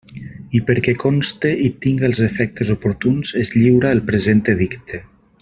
I 0.59 0.61
perquè 0.69 0.93
conste 1.03 1.51
i 1.65 1.67
tinga 1.85 2.07
els 2.07 2.21
efectes 2.29 2.73
oportuns, 2.77 3.35
es 3.45 3.53
lliura 3.59 3.93
el 3.99 4.03
present 4.09 4.43
edicte. 4.57 5.05